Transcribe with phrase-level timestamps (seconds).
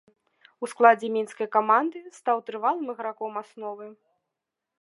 [0.65, 3.85] У складзе мінскай каманды стаў трывалым іграком асновы.